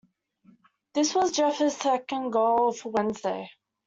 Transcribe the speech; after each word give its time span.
This 0.95 1.13
was 1.13 1.31
Jeffers' 1.31 1.77
second 1.77 2.31
goal 2.31 2.71
for 2.71 2.89
Wednesday. 2.89 3.51